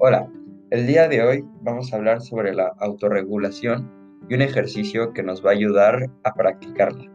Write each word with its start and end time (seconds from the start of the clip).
Hola, 0.00 0.30
el 0.70 0.86
día 0.86 1.08
de 1.08 1.24
hoy 1.24 1.44
vamos 1.60 1.92
a 1.92 1.96
hablar 1.96 2.20
sobre 2.20 2.54
la 2.54 2.68
autorregulación 2.78 3.90
y 4.28 4.34
un 4.36 4.42
ejercicio 4.42 5.12
que 5.12 5.24
nos 5.24 5.44
va 5.44 5.50
a 5.50 5.54
ayudar 5.54 6.08
a 6.22 6.34
practicarla. 6.34 7.10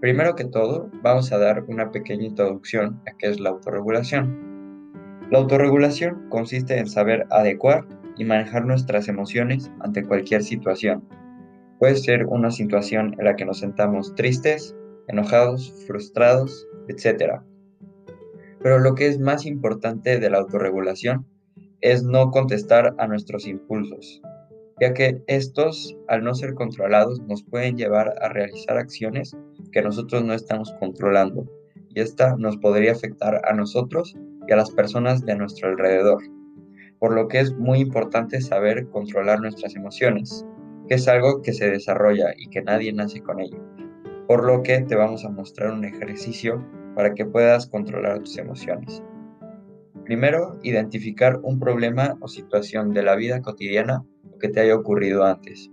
Primero 0.00 0.36
que 0.36 0.44
todo, 0.44 0.88
vamos 1.02 1.32
a 1.32 1.38
dar 1.38 1.64
una 1.66 1.90
pequeña 1.90 2.26
introducción 2.26 3.02
a 3.08 3.16
qué 3.18 3.30
es 3.30 3.40
la 3.40 3.50
autorregulación. 3.50 5.26
La 5.32 5.38
autorregulación 5.38 6.28
consiste 6.28 6.78
en 6.78 6.86
saber 6.86 7.26
adecuar 7.30 7.84
y 8.16 8.24
manejar 8.24 8.64
nuestras 8.64 9.08
emociones 9.08 9.72
ante 9.80 10.04
cualquier 10.04 10.44
situación. 10.44 11.02
Puede 11.80 11.96
ser 11.96 12.26
una 12.26 12.52
situación 12.52 13.16
en 13.18 13.24
la 13.24 13.34
que 13.34 13.44
nos 13.44 13.58
sentamos 13.58 14.14
tristes, 14.14 14.76
enojados, 15.08 15.82
frustrados, 15.88 16.64
etc. 16.86 17.40
Pero 18.62 18.78
lo 18.78 18.94
que 18.94 19.08
es 19.08 19.18
más 19.18 19.46
importante 19.46 20.20
de 20.20 20.30
la 20.30 20.38
autorregulación 20.38 21.26
es 21.84 22.02
no 22.02 22.30
contestar 22.30 22.94
a 22.96 23.06
nuestros 23.06 23.46
impulsos, 23.46 24.22
ya 24.80 24.94
que 24.94 25.22
estos, 25.26 25.94
al 26.08 26.24
no 26.24 26.34
ser 26.34 26.54
controlados, 26.54 27.20
nos 27.28 27.44
pueden 27.44 27.76
llevar 27.76 28.14
a 28.22 28.30
realizar 28.30 28.78
acciones 28.78 29.36
que 29.70 29.82
nosotros 29.82 30.24
no 30.24 30.32
estamos 30.32 30.74
controlando, 30.80 31.46
y 31.90 32.00
esta 32.00 32.36
nos 32.38 32.56
podría 32.56 32.92
afectar 32.92 33.42
a 33.44 33.52
nosotros 33.52 34.16
y 34.48 34.52
a 34.52 34.56
las 34.56 34.70
personas 34.70 35.26
de 35.26 35.36
nuestro 35.36 35.68
alrededor. 35.68 36.22
Por 36.98 37.12
lo 37.14 37.28
que 37.28 37.40
es 37.40 37.54
muy 37.54 37.80
importante 37.80 38.40
saber 38.40 38.88
controlar 38.88 39.40
nuestras 39.40 39.76
emociones, 39.76 40.42
que 40.88 40.94
es 40.94 41.06
algo 41.06 41.42
que 41.42 41.52
se 41.52 41.70
desarrolla 41.70 42.32
y 42.34 42.48
que 42.48 42.62
nadie 42.62 42.94
nace 42.94 43.20
con 43.20 43.40
ello. 43.40 43.62
Por 44.26 44.46
lo 44.46 44.62
que 44.62 44.80
te 44.80 44.96
vamos 44.96 45.26
a 45.26 45.30
mostrar 45.30 45.70
un 45.70 45.84
ejercicio 45.84 46.64
para 46.96 47.12
que 47.12 47.26
puedas 47.26 47.66
controlar 47.66 48.20
tus 48.20 48.38
emociones. 48.38 49.02
Primero, 50.04 50.58
identificar 50.62 51.40
un 51.42 51.58
problema 51.58 52.16
o 52.20 52.28
situación 52.28 52.92
de 52.92 53.02
la 53.02 53.16
vida 53.16 53.40
cotidiana 53.40 54.04
que 54.38 54.48
te 54.48 54.60
haya 54.60 54.76
ocurrido 54.76 55.24
antes. 55.24 55.70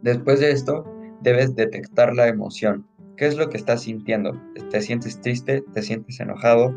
Después 0.00 0.40
de 0.40 0.50
esto, 0.50 0.84
debes 1.20 1.54
detectar 1.54 2.14
la 2.14 2.28
emoción. 2.28 2.86
¿Qué 3.16 3.26
es 3.26 3.36
lo 3.36 3.50
que 3.50 3.58
estás 3.58 3.82
sintiendo? 3.82 4.40
¿Te 4.70 4.80
sientes 4.80 5.20
triste? 5.20 5.62
¿Te 5.74 5.82
sientes 5.82 6.20
enojado? 6.20 6.74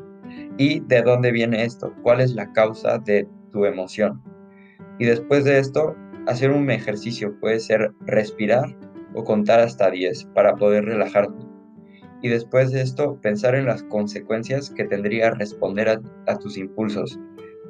¿Y 0.57 0.81
de 0.81 1.01
dónde 1.01 1.31
viene 1.31 1.63
esto? 1.63 1.93
¿Cuál 2.03 2.19
es 2.19 2.35
la 2.35 2.51
causa 2.51 2.99
de 2.99 3.27
tu 3.52 3.65
emoción? 3.65 4.21
Y 4.99 5.05
después 5.05 5.45
de 5.45 5.59
esto, 5.59 5.95
hacer 6.27 6.52
un 6.52 6.69
ejercicio 6.69 7.39
puede 7.39 7.61
ser 7.61 7.93
respirar 8.02 8.75
o 9.13 9.23
contar 9.23 9.61
hasta 9.61 9.89
10 9.89 10.25
para 10.33 10.55
poder 10.55 10.83
relajarte 10.83 11.56
y 12.21 12.29
después 12.29 12.71
de 12.71 12.81
esto 12.81 13.19
pensar 13.21 13.55
en 13.55 13.65
las 13.65 13.83
consecuencias 13.83 14.69
que 14.69 14.85
tendría 14.85 15.31
responder 15.31 15.89
a, 15.89 16.37
tus 16.37 16.57
impulsos. 16.57 17.19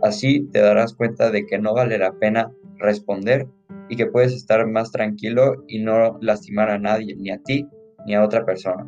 Así 0.02 0.48
te 0.52 0.60
darás 0.60 0.94
cuenta 0.94 1.32
de 1.32 1.46
que 1.46 1.60
no 1.60 1.74
vale 1.74 1.98
la 1.98 2.14
pena 2.14 2.52
responder 2.78 3.48
y 3.90 3.96
que 3.96 4.06
puedes 4.06 4.34
estar 4.34 4.66
más 4.68 4.92
tranquilo 4.92 5.64
y 5.68 5.80
no 5.80 6.18
lastimar 6.22 6.70
a 6.70 6.80
nadie, 6.80 7.16
ni 7.16 7.32
a 7.32 7.40
ti, 7.40 7.68
ni 8.06 8.16
a 8.16 8.24
otra 8.24 8.46
persona. 8.46 8.88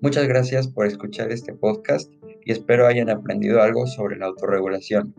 Muchas 0.00 0.26
gracias 0.26 0.66
por 0.68 0.86
escuchar 0.86 1.30
este 1.30 1.52
podcast 1.52 2.12
y 2.44 2.52
espero 2.52 2.86
hayan 2.86 3.10
aprendido 3.10 3.62
algo 3.62 3.86
sobre 3.86 4.16
la 4.16 4.26
autorregulación. 4.26 5.14